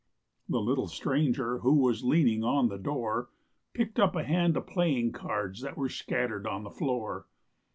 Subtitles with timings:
[0.49, 3.29] The little stranger who was leaning on the door
[3.75, 7.27] Picked up a hand of playing cards that were scattered on the floor.